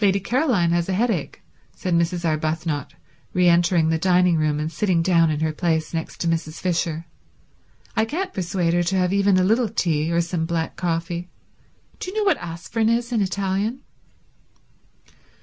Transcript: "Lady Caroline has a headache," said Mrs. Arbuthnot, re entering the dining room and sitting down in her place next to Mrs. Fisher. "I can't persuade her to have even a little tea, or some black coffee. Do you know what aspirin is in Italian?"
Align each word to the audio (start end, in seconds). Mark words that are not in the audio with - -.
"Lady 0.00 0.18
Caroline 0.20 0.70
has 0.70 0.88
a 0.88 0.94
headache," 0.94 1.42
said 1.76 1.92
Mrs. 1.92 2.24
Arbuthnot, 2.24 2.94
re 3.34 3.46
entering 3.46 3.90
the 3.90 3.98
dining 3.98 4.38
room 4.38 4.58
and 4.58 4.72
sitting 4.72 5.02
down 5.02 5.28
in 5.30 5.40
her 5.40 5.52
place 5.52 5.92
next 5.92 6.16
to 6.22 6.26
Mrs. 6.28 6.58
Fisher. 6.58 7.04
"I 7.94 8.06
can't 8.06 8.32
persuade 8.32 8.72
her 8.72 8.82
to 8.84 8.96
have 8.96 9.12
even 9.12 9.38
a 9.38 9.44
little 9.44 9.68
tea, 9.68 10.10
or 10.10 10.22
some 10.22 10.46
black 10.46 10.76
coffee. 10.76 11.28
Do 11.98 12.10
you 12.10 12.16
know 12.16 12.24
what 12.24 12.38
aspirin 12.38 12.88
is 12.88 13.12
in 13.12 13.20
Italian?" 13.20 13.80